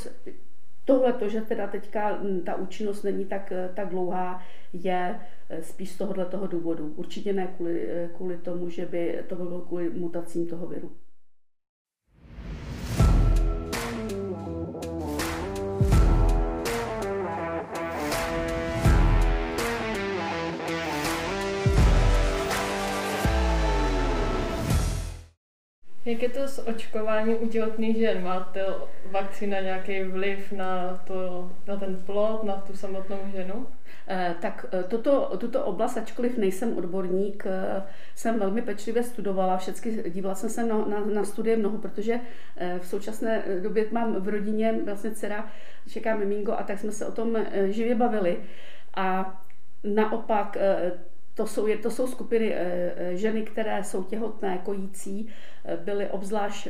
tohle, 0.86 1.14
to, 1.14 1.30
že 1.30 1.42
teda 1.42 1.68
teďka 1.68 2.16
hm, 2.16 2.42
ta 2.46 2.56
účinnost 2.56 3.04
není 3.04 3.26
tak, 3.26 3.52
eh, 3.52 3.70
tak 3.76 3.90
dlouhá, 3.90 4.44
je 4.74 5.20
eh, 5.50 5.64
spíš 5.64 5.92
z 5.92 5.98
tohohle 5.98 6.26
toho 6.26 6.48
důvodu. 6.48 6.94
Určitě 6.96 7.34
ne 7.34 7.48
kvůli, 7.48 7.88
kvůli 8.16 8.38
tomu, 8.38 8.70
že 8.70 8.86
by 8.86 9.24
to 9.28 9.36
bylo 9.36 9.62
kvůli 9.62 9.90
mutacím 9.90 10.48
toho 10.48 10.68
viru. 10.68 10.92
Jak 26.06 26.22
je 26.22 26.30
to 26.30 26.48
s 26.48 26.68
očkováním 26.68 27.38
u 27.42 27.48
těhotných 27.48 27.98
žen? 27.98 28.24
Máte 28.24 28.66
vakcína 29.12 29.60
nějaký 29.60 30.04
vliv 30.04 30.52
na, 30.52 31.02
to, 31.08 31.52
na 31.68 31.76
ten 31.76 31.96
plod, 32.06 32.44
na 32.44 32.54
tu 32.54 32.78
samotnou 32.78 33.18
ženu? 33.32 33.68
Eh, 34.08 34.36
tak 34.42 34.66
eh, 34.72 34.84
toto, 34.84 35.38
tuto 35.38 35.66
oblast, 35.66 35.98
ačkoliv 35.98 36.38
nejsem 36.38 36.78
odborník, 36.78 37.44
eh, 37.46 37.84
jsem 38.16 38.40
velmi 38.40 38.62
pečlivě 38.62 39.04
studovala, 39.04 39.58
všechny 39.58 40.04
dívala 40.10 40.36
jsem 40.36 40.50
se 40.50 40.64
na, 40.64 40.86
na, 40.86 41.06
na 41.06 41.24
studie 41.26 41.58
mnoho, 41.58 41.78
protože 41.78 42.20
v 42.80 42.88
současné 42.88 43.44
době 43.64 43.86
mám 43.92 44.16
v 44.16 44.30
rodině 44.30 44.80
vlastně 44.86 45.12
dcera, 45.12 45.50
čeká 45.90 46.16
miminko 46.16 46.54
a 46.54 46.64
tak 46.64 46.80
jsme 46.80 46.92
se 46.92 47.06
o 47.06 47.12
tom 47.12 47.38
živě 47.70 47.96
bavili. 47.96 48.38
A 48.96 49.42
naopak 49.84 50.58
to 51.36 51.48
jsou, 51.48 51.68
to 51.82 51.92
jsou 51.92 52.08
skupiny 52.08 52.54
eh, 52.54 52.94
eh, 52.98 53.18
ženy, 53.18 53.42
které 53.42 53.84
jsou 53.84 54.04
těhotné, 54.04 54.60
kojící, 54.63 55.27
eh, 55.65 55.77
byly 55.77 56.08
obzvlášť 56.10 56.68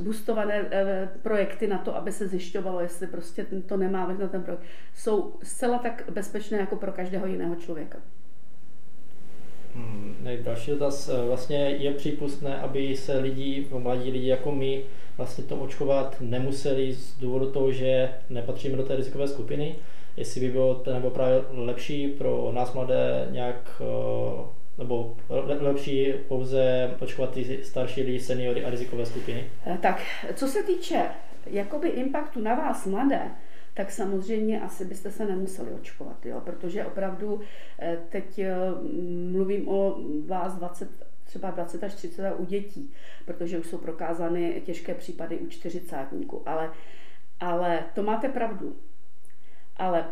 boostované 0.00 0.68
projekty 1.22 1.66
na 1.66 1.78
to, 1.78 1.96
aby 1.96 2.12
se 2.12 2.28
zjišťovalo, 2.28 2.80
jestli 2.80 3.06
prostě 3.06 3.46
to 3.66 3.76
nemá 3.76 4.06
vliv 4.06 4.18
na 4.18 4.28
ten 4.28 4.42
projekt. 4.42 4.62
Jsou 4.94 5.34
zcela 5.42 5.78
tak 5.78 6.04
bezpečné 6.10 6.58
jako 6.58 6.76
pro 6.76 6.92
každého 6.92 7.26
jiného 7.26 7.54
člověka. 7.56 7.98
Hmm, 9.74 10.16
další 10.42 10.70
dotaz. 10.70 11.10
Vlastně 11.26 11.56
je 11.56 11.92
přípustné, 11.92 12.56
aby 12.56 12.96
se 12.96 13.18
lidi, 13.18 13.66
mladí 13.78 14.10
lidi 14.10 14.26
jako 14.26 14.52
my, 14.52 14.84
vlastně 15.16 15.44
to 15.44 15.56
očkovat 15.56 16.16
nemuseli 16.20 16.92
z 16.92 17.18
důvodu 17.20 17.50
toho, 17.50 17.72
že 17.72 18.08
nepatříme 18.30 18.76
do 18.76 18.82
té 18.82 18.96
rizikové 18.96 19.28
skupiny 19.28 19.76
jestli 20.16 20.40
by 20.40 20.48
bylo 20.48 20.82
nebo 20.92 21.10
právě 21.10 21.42
lepší 21.50 22.08
pro 22.08 22.52
nás 22.52 22.74
mladé 22.74 23.28
nějak 23.30 23.82
eh, 23.82 24.64
nebo 24.78 25.16
lepší 25.60 26.12
pouze 26.28 26.90
očkovat 27.00 27.30
ty 27.30 27.64
starší 27.64 28.02
lidi, 28.02 28.20
seniory 28.20 28.64
a 28.64 28.70
rizikové 28.70 29.06
skupiny? 29.06 29.50
Eh, 29.66 29.78
tak, 29.82 30.02
co 30.34 30.48
se 30.48 30.62
týče 30.62 31.02
jakoby 31.46 31.88
impaktu 31.88 32.40
na 32.40 32.54
vás 32.54 32.86
mladé, 32.86 33.30
tak 33.74 33.92
samozřejmě 33.92 34.60
asi 34.60 34.84
byste 34.84 35.10
se 35.10 35.26
nemuseli 35.26 35.70
očkovat, 35.70 36.26
jo? 36.26 36.40
protože 36.44 36.84
opravdu 36.84 37.40
eh, 37.78 37.98
teď 38.08 38.40
mluvím 39.32 39.68
o 39.68 39.96
vás 40.26 40.54
20, 40.54 40.88
třeba 41.24 41.50
20 41.50 41.84
až 41.84 41.94
30 41.94 42.34
u 42.38 42.44
dětí, 42.44 42.92
protože 43.24 43.58
už 43.58 43.66
jsou 43.66 43.78
prokázány 43.78 44.62
těžké 44.66 44.94
případy 44.94 45.38
u 45.38 45.46
čtyřicátníků, 45.46 46.42
ale, 46.46 46.70
ale 47.40 47.84
to 47.94 48.02
máte 48.02 48.28
pravdu. 48.28 48.76
Ale 49.76 50.04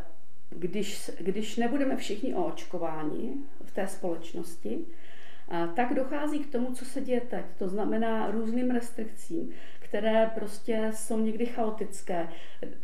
když, 0.50 1.10
když 1.20 1.56
nebudeme 1.56 1.96
všichni 1.96 2.34
očkováni 2.34 3.34
v 3.64 3.70
té 3.70 3.86
společnosti, 3.86 4.78
tak 5.74 5.94
dochází 5.94 6.38
k 6.38 6.52
tomu, 6.52 6.74
co 6.74 6.84
se 6.84 7.00
děje 7.00 7.20
teď. 7.20 7.44
To 7.58 7.68
znamená 7.68 8.30
různým 8.30 8.70
restrikcím, 8.70 9.50
které 9.80 10.30
prostě 10.34 10.90
jsou 10.94 11.20
někdy 11.20 11.46
chaotické. 11.46 12.28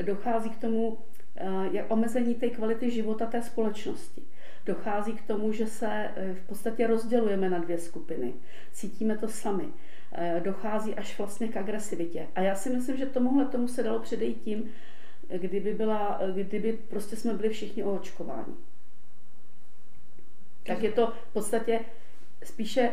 Dochází 0.02 0.50
k 0.50 0.61
tomu 0.61 0.99
jak 1.73 1.90
omezení 1.90 2.35
té 2.35 2.50
kvality 2.50 2.90
života 2.90 3.26
té 3.26 3.42
společnosti. 3.42 4.23
Dochází 4.66 5.12
k 5.12 5.26
tomu, 5.26 5.52
že 5.52 5.66
se 5.66 5.87
e, 5.88 6.35
v 6.35 6.47
podstatě 6.47 6.87
rozdělujeme 6.87 7.50
na 7.50 7.58
dvě 7.58 7.78
skupiny. 7.78 8.35
Cítíme 8.73 9.18
to 9.18 9.28
sami. 9.28 9.64
E, 10.12 10.40
dochází 10.44 10.94
až 10.94 11.18
vlastně 11.18 11.49
k 11.49 11.56
agresivitě. 11.56 12.26
A 12.35 12.40
já 12.40 12.54
si 12.54 12.70
myslím, 12.70 12.97
že 12.97 13.06
tomuhle 13.06 13.47
tomu 13.47 13.68
se 13.68 13.82
dalo 13.82 13.99
předejít 13.99 14.42
tím, 14.42 14.70
kdyby, 15.37 15.75
byla, 15.75 16.20
kdyby 16.35 16.73
prostě 16.73 17.16
jsme 17.16 17.35
byli 17.35 17.49
všichni 17.49 17.85
očkováni. 17.85 18.54
Tak 20.66 20.82
je 20.82 20.92
to 20.92 21.12
v 21.30 21.32
podstatě 21.32 21.80
spíše 22.44 22.92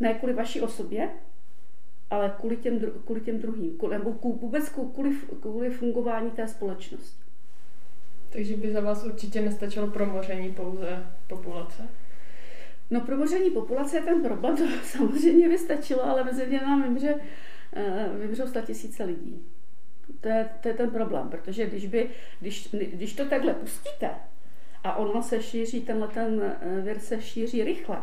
ne 0.00 0.14
kvůli 0.14 0.32
vaší 0.32 0.60
osobě, 0.60 1.10
ale 2.10 2.34
kvůli 2.40 2.56
těm, 2.56 2.80
kvůli 3.04 3.20
těm 3.20 3.38
druhým, 3.38 3.78
nebo 3.90 4.12
vůbec 4.22 4.68
kvůli, 4.68 5.16
kvůli 5.40 5.70
fungování 5.70 6.30
té 6.30 6.48
společnosti. 6.48 7.22
Takže 8.32 8.56
by 8.56 8.72
za 8.72 8.80
vás 8.80 9.04
určitě 9.04 9.40
nestačilo 9.40 9.86
promoření 9.86 10.52
pouze 10.52 11.06
populace? 11.28 11.88
No 12.90 13.00
promoření 13.00 13.50
populace 13.50 13.96
je 13.96 14.02
ten 14.02 14.22
problém, 14.22 14.56
to 14.56 14.64
samozřejmě 14.84 15.48
by 15.48 15.58
stačilo, 15.58 16.04
ale 16.04 16.24
mezi 16.24 16.60
nám 16.60 16.82
vymře, 16.82 17.20
vymřou 18.20 18.44
tisíce 18.66 19.04
lidí. 19.04 19.46
To 20.20 20.28
je, 20.28 20.48
to 20.62 20.68
je 20.68 20.74
ten 20.74 20.90
problém, 20.90 21.28
protože 21.28 21.66
když, 21.66 21.86
by, 21.86 22.10
když, 22.40 22.68
když 22.92 23.14
to 23.14 23.24
takhle 23.24 23.54
pustíte 23.54 24.10
a 24.84 24.96
ono 24.96 25.22
se 25.22 25.42
šíří, 25.42 25.80
tenhle 25.80 26.08
ten 26.08 26.56
eh, 26.60 26.80
vir 26.80 26.98
se 26.98 27.22
šíří 27.22 27.64
rychle, 27.64 27.98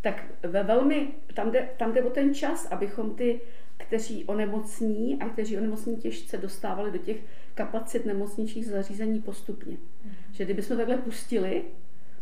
tak 0.00 0.24
ve 0.42 0.62
velmi, 0.62 1.08
tam 1.34 1.50
jde, 1.50 1.68
tam 1.76 1.92
jde 1.92 2.02
o 2.02 2.10
ten 2.10 2.34
čas, 2.34 2.66
abychom 2.66 3.14
ty, 3.14 3.40
kteří 3.76 4.24
onemocní 4.24 5.18
a 5.20 5.28
kteří 5.28 5.58
onemocní 5.58 5.96
těžce 5.96 6.38
dostávali 6.38 6.90
do 6.90 6.98
těch 6.98 7.16
kapacit 7.54 8.06
nemocničních 8.06 8.66
zařízení 8.66 9.22
postupně. 9.22 9.76
Mm. 10.04 10.10
Že 10.32 10.44
kdybychom 10.44 10.76
takhle 10.76 10.96
pustili, 10.96 11.64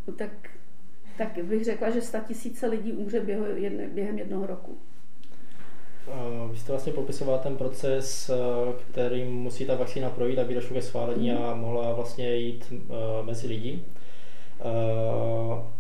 no 0.06 0.14
tak, 0.14 0.50
tak 1.18 1.44
bych 1.44 1.64
řekla, 1.64 1.90
že 1.90 2.00
sta 2.00 2.20
tisíce 2.20 2.66
lidí 2.66 2.92
umře 2.92 3.20
během 3.92 4.18
jednoho 4.18 4.46
roku. 4.46 4.78
Vy 6.50 6.58
jste 6.58 6.72
vlastně 6.72 6.92
popisoval 6.92 7.38
ten 7.38 7.56
proces, 7.56 8.30
kterým 8.90 9.32
musí 9.34 9.66
ta 9.66 9.74
vakcína 9.74 10.10
projít, 10.10 10.38
aby 10.38 10.54
došlo 10.54 10.74
ke 10.74 10.82
schválení 10.82 11.32
a 11.32 11.54
mohla 11.54 11.92
vlastně 11.92 12.36
jít 12.36 12.72
mezi 13.22 13.46
lidi. 13.46 13.82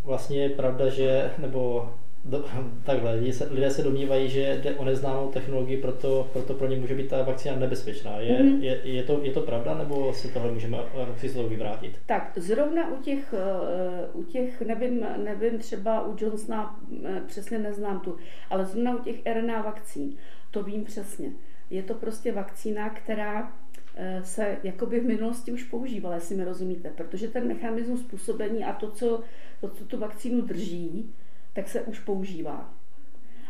Vlastně 0.04 0.42
je 0.42 0.48
pravda, 0.48 0.88
že, 0.88 1.30
nebo 1.38 1.88
do, 2.24 2.44
takhle, 2.84 3.14
lidé 3.14 3.32
se, 3.32 3.48
lidé 3.50 3.70
se 3.70 3.82
domnívají, 3.82 4.28
že 4.28 4.60
jde 4.62 4.74
o 4.74 4.84
neznámou 4.84 5.28
technologii, 5.28 5.76
proto, 5.76 6.30
proto 6.32 6.54
pro 6.54 6.66
ně 6.66 6.76
může 6.76 6.94
být 6.94 7.08
ta 7.08 7.22
vakcína 7.22 7.56
nebezpečná. 7.56 8.20
Je, 8.20 8.38
mm-hmm. 8.38 8.60
je, 8.60 8.80
je, 8.84 9.02
to, 9.02 9.20
je 9.22 9.32
to 9.32 9.40
pravda, 9.40 9.74
nebo 9.74 10.12
si 10.12 10.28
tohle 10.28 10.52
můžeme 10.52 10.78
si 11.16 11.34
to 11.34 11.48
vyvrátit? 11.48 11.98
Tak, 12.06 12.32
zrovna 12.36 12.92
u 12.92 13.02
těch, 13.02 13.34
eh, 13.34 14.06
u 14.12 14.22
těch 14.22 14.60
nevím, 14.60 15.06
nevím, 15.24 15.58
třeba 15.58 16.06
u 16.06 16.16
Johnsona 16.18 16.80
eh, 17.04 17.22
přesně 17.26 17.58
neznám 17.58 18.00
tu, 18.00 18.16
ale 18.50 18.66
zrovna 18.66 18.96
u 18.96 19.02
těch 19.02 19.16
RNA 19.26 19.62
vakcín, 19.62 20.16
to 20.50 20.62
vím 20.62 20.84
přesně. 20.84 21.32
Je 21.70 21.82
to 21.82 21.94
prostě 21.94 22.32
vakcína, 22.32 22.90
která 22.90 23.52
eh, 23.96 24.20
se 24.24 24.56
jakoby 24.62 25.00
v 25.00 25.04
minulosti 25.04 25.52
už 25.52 25.64
používala, 25.64 26.14
jestli 26.14 26.34
mi 26.34 26.44
rozumíte, 26.44 26.90
protože 26.96 27.28
ten 27.28 27.48
mechanismus 27.48 28.02
působení 28.02 28.64
a 28.64 28.72
to, 28.72 28.90
co, 28.90 29.22
to, 29.60 29.68
co 29.68 29.84
tu 29.84 29.98
vakcínu 29.98 30.40
drží, 30.40 31.14
tak 31.52 31.68
se 31.68 31.82
už 31.82 31.98
používá. 31.98 32.74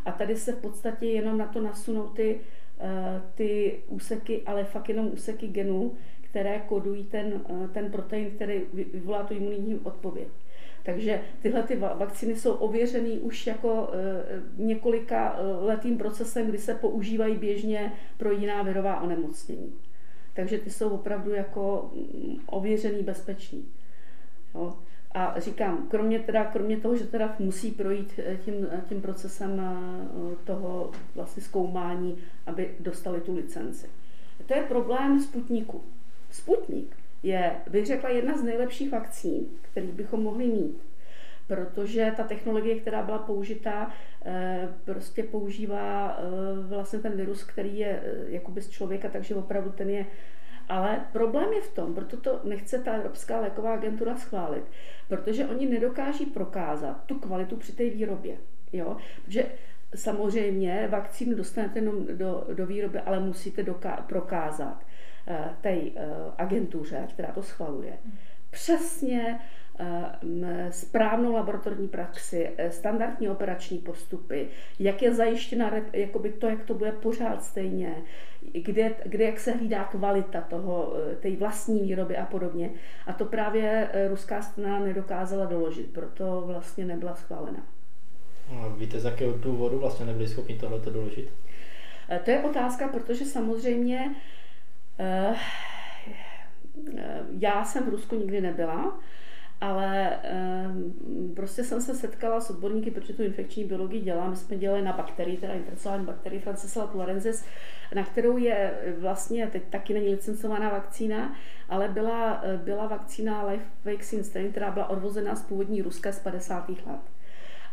A 0.05 0.13
tady 0.13 0.37
se 0.37 0.53
v 0.53 0.61
podstatě 0.61 1.07
jenom 1.07 1.39
na 1.39 1.47
to 1.47 1.61
nasunou 1.61 2.09
ty, 2.09 2.41
eh, 2.81 3.23
ty 3.35 3.81
úseky, 3.89 4.43
ale 4.47 4.65
fakt 4.65 4.89
jenom 4.89 5.11
úseky 5.13 5.49
genů, 5.49 5.95
které 6.23 6.59
kodují 6.59 7.05
ten, 7.05 7.43
eh, 7.49 7.69
ten 7.69 7.91
protein, 7.91 8.31
který 8.31 8.63
vyvolá 8.73 9.23
tu 9.23 9.35
imunitní 9.35 9.79
odpověď. 9.79 10.29
Takže 10.85 11.21
tyhle 11.43 11.63
ty 11.63 11.77
vakcíny 11.77 12.37
jsou 12.37 12.53
ověřený 12.53 13.19
už 13.19 13.47
jako 13.47 13.91
eh, 13.93 14.43
několika 14.57 15.37
letým 15.61 15.99
procesem, 15.99 16.47
kdy 16.47 16.59
se 16.59 16.75
používají 16.75 17.37
běžně 17.37 17.93
pro 18.17 18.33
jiná 18.33 18.63
virová 18.63 19.01
onemocnění. 19.01 19.73
Takže 20.35 20.59
ty 20.59 20.71
jsou 20.71 20.91
opravdu 20.91 21.31
jako 21.31 21.91
mm, 21.95 22.37
ověřený, 22.47 23.03
bezpečný. 23.03 23.65
Jo. 24.55 24.79
A 25.15 25.41
říkám, 25.41 25.89
kromě, 25.91 26.19
teda, 26.19 26.45
kromě 26.45 26.77
toho, 26.77 26.97
že 26.97 27.07
teda 27.07 27.37
musí 27.39 27.71
projít 27.71 28.21
eh, 28.25 28.37
tím, 28.37 28.67
eh, 28.71 28.83
tím 28.89 29.03
procesem 29.03 29.61
eh, 29.61 30.37
toho 30.45 30.91
vlastně 31.15 31.43
zkoumání, 31.43 32.19
aby 32.47 32.71
dostali 32.81 33.21
tu 33.21 33.35
licenci. 33.35 33.87
To 34.47 34.55
je 34.55 34.63
problém 34.63 35.21
Sputniku. 35.21 35.83
Sputnik 36.31 36.97
je, 37.23 37.53
bych 37.71 37.87
řekla, 37.87 38.11
jedna 38.11 38.37
z 38.37 38.43
nejlepších 38.43 38.93
vakcín, 38.93 39.47
který 39.63 39.87
bychom 39.87 40.23
mohli 40.23 40.47
mít, 40.47 40.83
protože 41.47 42.13
ta 42.17 42.25
technologie, 42.25 42.81
která 42.81 43.03
byla 43.03 43.19
použitá, 43.19 43.93
prostě 44.85 45.23
používá 45.23 46.19
vlastně 46.69 46.99
ten 46.99 47.17
virus, 47.17 47.45
který 47.45 47.79
je 47.79 48.03
jakoby 48.27 48.63
z 48.63 48.69
člověka, 48.69 49.09
takže 49.09 49.35
opravdu 49.35 49.71
ten 49.71 49.91
je 49.91 50.07
ale 50.69 51.01
problém 51.13 51.53
je 51.53 51.61
v 51.61 51.75
tom, 51.75 51.95
proto 51.95 52.17
to 52.17 52.41
nechce 52.45 52.79
ta 52.79 52.93
Evropská 52.93 53.41
léková 53.41 53.75
agentura 53.75 54.17
schválit, 54.17 54.65
protože 55.09 55.47
oni 55.47 55.67
nedokáží 55.67 56.27
prokázat 56.27 57.05
tu 57.07 57.19
kvalitu 57.19 57.57
při 57.57 57.73
té 57.73 57.91
výrobě. 57.91 58.37
Jo? 58.73 58.97
Protože 59.25 59.47
samozřejmě 59.95 60.89
vakcínu 60.91 61.37
dostanete 61.37 61.79
jenom 61.79 62.07
do, 62.07 62.47
do 62.55 62.67
výroby, 62.67 63.01
ale 63.01 63.21
musíte 63.21 63.63
doká- 63.63 64.03
prokázat 64.07 64.85
uh, 65.29 65.37
té 65.61 65.77
uh, 65.77 65.91
agentuře, 66.39 67.07
která 67.11 67.33
to 67.33 67.43
schvaluje, 67.43 67.99
přesně 68.51 69.41
Eh, 69.79 70.73
správnou 70.73 71.33
laboratorní 71.33 71.89
praxi, 71.89 72.51
eh, 72.57 72.71
standardní 72.71 73.29
operační 73.29 73.79
postupy, 73.79 74.49
jak 74.79 75.03
je 75.03 75.15
zajištěna 75.15 75.73
jakoby 75.93 76.31
to, 76.33 76.49
jak 76.49 76.65
to 76.65 76.75
bude 76.75 76.93
pořád 76.93 77.45
stejně, 77.45 77.97
kde, 78.53 78.95
kde 79.05 79.25
jak 79.25 79.41
se 79.41 79.53
hlídá 79.53 79.85
kvalita 79.85 80.41
toho, 80.41 80.95
eh, 81.13 81.17
té 81.17 81.37
vlastní 81.37 81.81
výroby 81.81 82.17
a 82.17 82.27
podobně. 82.27 82.71
A 83.07 83.13
to 83.13 83.25
právě 83.25 83.91
ruská 84.09 84.43
strana 84.43 84.79
nedokázala 84.79 85.45
doložit, 85.45 85.93
proto 85.93 86.43
vlastně 86.47 86.85
nebyla 86.85 87.15
schválena. 87.15 87.67
A 88.51 88.69
víte, 88.69 89.01
z 89.01 89.05
jakého 89.05 89.33
důvodu 89.33 89.79
vlastně 89.79 90.07
nebyli 90.07 90.29
schopni 90.29 90.59
tohle 90.59 90.79
doložit? 90.79 91.29
To 92.25 92.31
je 92.31 92.41
otázka, 92.41 92.89
protože 92.89 93.25
samozřejmě 93.25 94.15
já 97.39 97.65
jsem 97.65 97.85
v 97.85 97.89
Rusku 97.89 98.17
nikdy 98.17 98.41
nebyla, 98.41 99.01
ale 99.63 100.19
um, 100.67 101.33
prostě 101.37 101.65
jsem 101.65 101.81
se 101.81 101.95
setkala 101.95 102.41
s 102.41 102.51
odborníky, 102.51 102.91
protože 102.91 103.13
tu 103.13 103.23
infekční 103.23 103.65
biologii 103.65 104.01
dělám. 104.01 104.31
My 104.31 104.37
jsme 104.37 104.57
dělali 104.57 104.83
na 104.83 104.93
bakterii, 104.93 105.37
teda 105.37 105.53
intracelální 105.53 106.07
bakterii 106.07 106.41
Francisella 106.41 106.87
tularensis, 106.87 107.45
na 107.95 108.05
kterou 108.05 108.37
je 108.37 108.75
vlastně, 108.99 109.47
teď 109.47 109.63
taky 109.71 109.95
není 109.95 110.09
licencovaná 110.09 110.71
vakcína, 110.71 111.37
ale 111.69 111.89
byla, 111.89 112.43
byla 112.57 112.87
vakcína 112.87 113.47
Life 113.47 113.67
Vaccine 113.85 114.25
Strain, 114.25 114.51
která 114.51 114.71
byla 114.71 114.91
odvozená 114.91 115.35
z 115.35 115.43
původní 115.43 115.83
ruské 115.83 116.13
z 116.13 116.19
50. 116.19 116.69
let. 116.69 117.01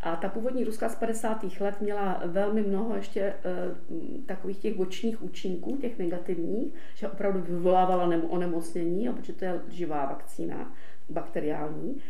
A 0.01 0.15
ta 0.15 0.29
původní 0.29 0.63
ruská 0.63 0.89
z 0.89 0.95
50. 0.95 1.43
let 1.59 1.81
měla 1.81 2.21
velmi 2.25 2.61
mnoho 2.61 2.95
ještě 2.95 3.21
e, 3.21 3.35
takových 4.25 4.57
těch 4.57 4.77
bočních 4.77 5.23
účinků, 5.23 5.77
těch 5.77 5.99
negativních, 5.99 6.73
že 6.95 7.07
opravdu 7.07 7.41
vyvolávala 7.41 8.05
onemocnění, 8.29 9.09
protože 9.09 9.33
to 9.33 9.45
je 9.45 9.61
živá 9.69 10.05
vakcína 10.05 10.73
bakteriální, 11.09 12.01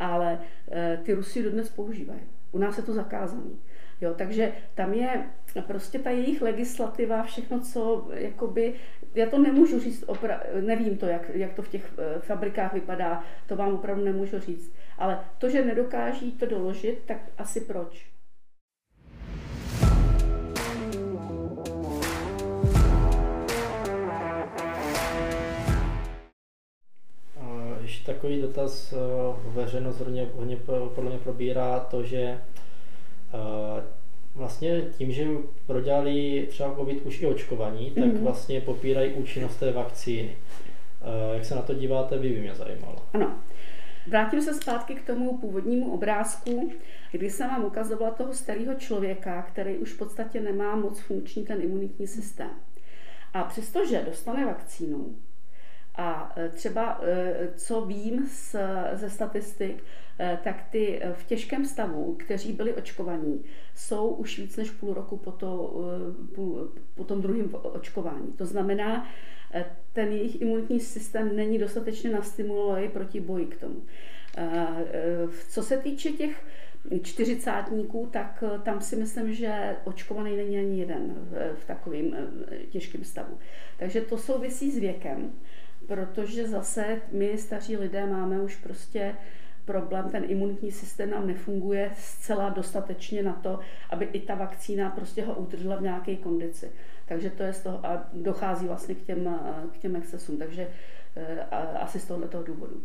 ale 0.00 0.40
e, 0.70 1.00
ty 1.04 1.14
Rusy 1.14 1.42
dodnes 1.42 1.68
používají. 1.68 2.20
U 2.52 2.58
nás 2.58 2.76
je 2.76 2.82
to 2.82 2.92
zakázané. 2.92 3.50
Jo, 4.00 4.14
takže 4.16 4.52
tam 4.74 4.94
je 4.94 5.24
prostě 5.66 5.98
ta 5.98 6.10
jejich 6.10 6.42
legislativa, 6.42 7.22
všechno, 7.22 7.60
co 7.60 8.08
jakoby, 8.14 8.74
já 9.14 9.30
to 9.30 9.38
nemůžu 9.38 9.80
říct, 9.80 10.06
opra- 10.06 10.40
nevím 10.60 10.96
to, 10.96 11.06
jak, 11.06 11.30
jak 11.34 11.52
to 11.52 11.62
v 11.62 11.68
těch 11.68 11.92
e, 11.98 12.20
fabrikách 12.20 12.72
vypadá, 12.72 13.24
to 13.46 13.56
vám 13.56 13.74
opravdu 13.74 14.04
nemůžu 14.04 14.38
říct. 14.38 14.74
Ale 14.98 15.20
to, 15.38 15.50
že 15.50 15.64
nedokáží 15.64 16.32
to 16.32 16.46
doložit, 16.46 17.02
tak 17.06 17.18
asi 17.38 17.60
proč? 17.60 18.06
Ještě 27.82 28.12
takový 28.12 28.40
dotaz, 28.40 28.92
eh, 28.92 28.96
veřejnost 29.46 30.00
hodně, 30.00 30.28
hodně 30.34 30.56
podle 30.94 31.10
mě 31.10 31.18
probírá 31.18 31.80
to, 31.80 32.02
že 32.02 32.18
eh, 32.18 33.82
vlastně 34.34 34.82
tím, 34.98 35.12
že 35.12 35.26
prodělali 35.66 36.46
třeba 36.50 36.74
COVID 36.74 37.06
už 37.06 37.22
i 37.22 37.26
očkovaní, 37.26 37.90
tak 37.90 38.04
mm-hmm. 38.04 38.22
vlastně 38.22 38.60
popírají 38.60 39.12
účinnost 39.12 39.56
té 39.56 39.72
vakcíny. 39.72 40.36
Eh, 41.02 41.34
jak 41.34 41.44
se 41.44 41.54
na 41.54 41.62
to 41.62 41.74
díváte, 41.74 42.18
vy 42.18 42.28
by 42.28 42.40
mě 42.40 42.54
zajímalo. 42.54 42.96
Ano. 43.12 43.38
Vrátím 44.06 44.42
se 44.42 44.54
zpátky 44.54 44.94
k 44.94 45.06
tomu 45.06 45.38
původnímu 45.38 45.92
obrázku, 45.92 46.72
kdy 47.12 47.30
jsem 47.30 47.48
vám 47.48 47.64
ukazovala 47.64 48.14
toho 48.14 48.32
starého 48.32 48.74
člověka, 48.74 49.42
který 49.42 49.78
už 49.78 49.92
v 49.92 49.98
podstatě 49.98 50.40
nemá 50.40 50.76
moc 50.76 51.00
funkční 51.00 51.44
ten 51.44 51.62
imunitní 51.62 52.06
systém. 52.06 52.50
A 53.34 53.44
přestože 53.44 54.02
dostane 54.06 54.46
vakcínu, 54.46 55.16
a 55.96 56.32
e, 56.36 56.48
třeba, 56.48 57.00
e, 57.02 57.48
co 57.56 57.80
vím 57.80 58.26
z, 58.26 58.56
ze 58.92 59.10
statistik, 59.10 59.84
e, 60.20 60.38
tak 60.44 60.64
ty 60.70 61.02
v 61.12 61.24
těžkém 61.24 61.66
stavu, 61.66 62.16
kteří 62.18 62.52
byli 62.52 62.74
očkovaní, 62.74 63.44
jsou 63.74 64.08
už 64.08 64.38
víc 64.38 64.56
než 64.56 64.70
půl 64.70 64.94
roku 64.94 65.16
po, 65.16 65.32
to, 65.32 65.74
po 66.94 67.04
tom 67.04 67.22
druhém 67.22 67.50
očkování. 67.62 68.32
To 68.32 68.46
znamená, 68.46 69.06
ten 69.92 70.12
jejich 70.12 70.40
imunitní 70.40 70.80
systém 70.80 71.36
není 71.36 71.58
dostatečně 71.58 72.10
nastimulovaný 72.10 72.88
proti 72.88 73.20
boji 73.20 73.46
k 73.46 73.60
tomu. 73.60 73.82
Co 75.48 75.62
se 75.62 75.76
týče 75.76 76.10
těch 76.10 76.46
čtyřicátníků, 77.02 78.08
tak 78.12 78.44
tam 78.62 78.80
si 78.80 78.96
myslím, 78.96 79.34
že 79.34 79.76
očkovaný 79.84 80.36
není 80.36 80.58
ani 80.58 80.80
jeden 80.80 81.14
v 81.54 81.64
takovém 81.66 82.16
těžkém 82.70 83.04
stavu. 83.04 83.38
Takže 83.78 84.00
to 84.00 84.18
souvisí 84.18 84.70
s 84.70 84.78
věkem 84.78 85.32
protože 85.86 86.48
zase 86.48 87.00
my 87.12 87.38
staří 87.38 87.76
lidé 87.76 88.06
máme 88.06 88.40
už 88.40 88.56
prostě 88.56 89.14
problém, 89.64 90.10
ten 90.10 90.24
imunitní 90.28 90.72
systém 90.72 91.10
nám 91.10 91.26
nefunguje 91.26 91.90
zcela 91.98 92.48
dostatečně 92.48 93.22
na 93.22 93.32
to, 93.32 93.58
aby 93.90 94.04
i 94.04 94.20
ta 94.20 94.34
vakcína 94.34 94.90
prostě 94.90 95.24
ho 95.24 95.34
udržela 95.34 95.76
v 95.76 95.82
nějaké 95.82 96.16
kondici. 96.16 96.70
Takže 97.06 97.30
to 97.30 97.42
je 97.42 97.52
z 97.52 97.62
toho, 97.62 97.86
a 97.86 98.06
dochází 98.12 98.66
vlastně 98.66 98.94
k 98.94 99.02
těm, 99.02 99.40
k 99.72 99.78
těm 99.78 99.96
excesům, 99.96 100.38
takže 100.38 100.68
eh, 101.16 101.40
asi 101.80 102.00
z 102.00 102.06
tohoto 102.06 102.42
důvodu. 102.42 102.84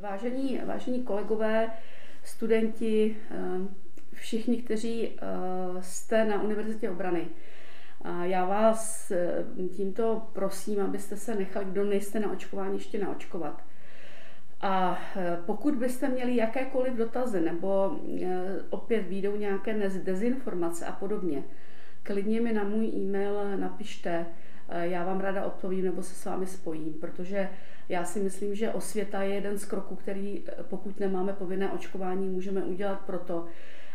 Vážení, 0.00 0.60
vážení 0.66 1.02
kolegové, 1.02 1.70
studenti, 2.24 3.16
eh, 3.30 3.36
všichni, 4.12 4.62
kteří 4.62 5.08
eh, 5.08 5.82
jste 5.82 6.24
na 6.24 6.42
Univerzitě 6.42 6.90
obrany. 6.90 7.28
Já 8.22 8.44
vás 8.44 9.12
tímto 9.76 10.28
prosím, 10.32 10.80
abyste 10.80 11.16
se 11.16 11.34
nechali, 11.34 11.64
kdo 11.64 11.84
nejste 11.84 12.20
na 12.20 12.32
očkování, 12.32 12.74
ještě 12.74 12.98
naočkovat. 12.98 13.69
A 14.60 14.98
e, 15.16 15.38
pokud 15.46 15.74
byste 15.74 16.08
měli 16.08 16.36
jakékoliv 16.36 16.94
dotazy 16.94 17.40
nebo 17.40 17.96
e, 18.22 18.40
opět 18.70 19.00
výjdou 19.00 19.36
nějaké 19.36 19.88
dezinformace 19.88 20.86
a 20.86 20.92
podobně, 20.92 21.44
klidně 22.02 22.40
mi 22.40 22.52
na 22.52 22.64
můj 22.64 22.86
e-mail 22.86 23.56
napište, 23.56 24.26
já 24.80 25.04
vám 25.04 25.20
ráda 25.20 25.44
odpovím 25.44 25.84
nebo 25.84 26.02
se 26.02 26.14
s 26.14 26.24
vámi 26.24 26.46
spojím, 26.46 26.94
protože 26.94 27.48
já 27.88 28.04
si 28.04 28.20
myslím, 28.20 28.54
že 28.54 28.72
osvěta 28.72 29.22
je 29.22 29.34
jeden 29.34 29.58
z 29.58 29.64
kroků, 29.64 29.96
který 29.96 30.44
pokud 30.62 31.00
nemáme 31.00 31.32
povinné 31.32 31.72
očkování, 31.72 32.28
můžeme 32.28 32.62
udělat 32.62 33.00
proto, 33.00 33.46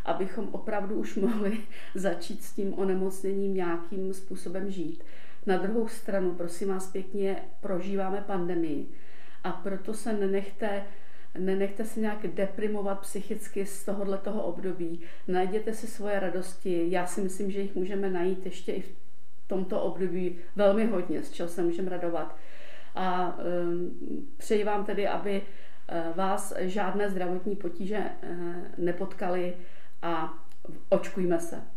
abychom 0.06 0.50
opravdu 0.52 0.96
už 0.96 1.16
mohli 1.16 1.58
začít 1.96 2.44
s 2.44 2.54
tím 2.54 2.74
onemocněním 2.74 3.54
nějakým 3.54 4.14
způsobem 4.14 4.72
žít. 4.72 5.04
Na 5.46 5.58
druhou 5.58 5.88
stranu, 5.88 6.32
prosím 6.32 6.68
vás 6.68 6.92
pěkně, 6.92 7.38
prožíváme 7.62 8.24
pandemii 8.28 8.88
a 9.46 9.52
proto 9.52 9.94
se 9.94 10.14
nenechte 10.14 10.84
nenechte 11.38 11.86
se 11.86 12.00
nějak 12.00 12.28
deprimovat 12.28 13.00
psychicky 13.00 13.66
z 13.66 13.86
tohohle 13.86 14.18
toho 14.18 14.44
období. 14.44 15.02
Najděte 15.28 15.74
si 15.74 15.88
svoje 15.88 16.20
radosti. 16.20 16.86
Já 16.90 17.06
si 17.08 17.22
myslím, 17.22 17.52
že 17.52 17.62
jich 17.62 17.76
můžeme 17.76 18.10
najít 18.10 18.46
ještě 18.46 18.72
i 18.72 18.82
v 18.82 18.96
tomto 19.48 19.82
období 19.82 20.38
velmi 20.56 20.86
hodně, 20.86 21.24
z 21.24 21.32
čeho 21.32 21.50
se 21.50 21.64
můžeme 21.64 21.90
radovat. 21.90 22.38
A 22.96 23.38
um, 23.38 23.92
přeji 24.38 24.64
vám 24.64 24.86
tedy, 24.86 25.08
aby 25.08 25.42
uh, 25.42 26.16
vás 26.16 26.54
žádné 26.60 27.10
zdravotní 27.10 27.56
potíže 27.56 28.00
uh, 28.00 28.38
nepotkaly 28.78 29.54
a 30.02 30.44
očkujme 30.90 31.40
se. 31.40 31.75